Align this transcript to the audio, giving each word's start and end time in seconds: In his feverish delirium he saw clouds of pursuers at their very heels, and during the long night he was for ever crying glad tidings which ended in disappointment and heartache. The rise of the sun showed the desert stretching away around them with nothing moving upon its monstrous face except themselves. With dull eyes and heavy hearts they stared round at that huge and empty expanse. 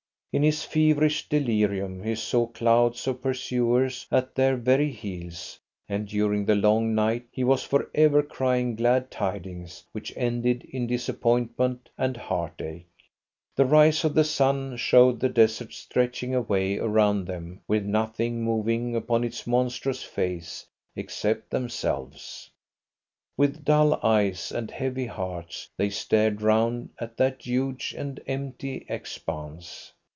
In 0.33 0.43
his 0.43 0.63
feverish 0.63 1.27
delirium 1.27 2.03
he 2.03 2.15
saw 2.15 2.47
clouds 2.47 3.05
of 3.05 3.21
pursuers 3.21 4.07
at 4.09 4.33
their 4.33 4.55
very 4.55 4.89
heels, 4.89 5.59
and 5.89 6.07
during 6.07 6.45
the 6.45 6.55
long 6.55 6.95
night 6.95 7.25
he 7.31 7.43
was 7.43 7.63
for 7.63 7.91
ever 7.93 8.23
crying 8.23 8.77
glad 8.77 9.11
tidings 9.11 9.83
which 9.91 10.13
ended 10.15 10.63
in 10.71 10.87
disappointment 10.87 11.89
and 11.97 12.15
heartache. 12.15 12.87
The 13.57 13.65
rise 13.65 14.05
of 14.05 14.13
the 14.13 14.23
sun 14.23 14.77
showed 14.77 15.19
the 15.19 15.27
desert 15.27 15.73
stretching 15.73 16.33
away 16.33 16.77
around 16.77 17.25
them 17.25 17.59
with 17.67 17.83
nothing 17.85 18.41
moving 18.41 18.95
upon 18.95 19.25
its 19.25 19.45
monstrous 19.45 20.01
face 20.01 20.65
except 20.95 21.49
themselves. 21.49 22.49
With 23.35 23.65
dull 23.65 23.99
eyes 24.01 24.49
and 24.49 24.71
heavy 24.71 25.07
hearts 25.07 25.67
they 25.75 25.89
stared 25.89 26.41
round 26.41 26.91
at 26.99 27.17
that 27.17 27.45
huge 27.45 27.93
and 27.97 28.17
empty 28.27 28.85
expanse. 28.87 29.91